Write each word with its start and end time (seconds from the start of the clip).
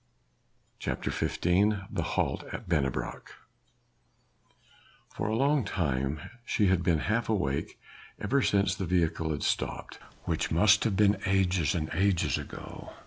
CHAPTER 0.79 1.11
XV 1.11 1.41
THE 1.91 2.01
HALT 2.01 2.43
AT 2.51 2.67
BENNEBROCK 2.67 3.35
For 5.09 5.27
a 5.27 5.35
long 5.35 5.63
time 5.63 6.19
she 6.43 6.65
had 6.69 6.81
been 6.81 6.97
half 7.01 7.29
awake, 7.29 7.79
ever 8.19 8.41
since 8.41 8.73
the 8.73 8.85
vehicle 8.87 9.29
had 9.29 9.43
stopped, 9.43 9.99
which 10.23 10.49
must 10.49 10.85
have 10.85 10.95
been 10.95 11.19
ages 11.27 11.75
and 11.75 11.91
ages 11.93 12.39
ago. 12.39 12.93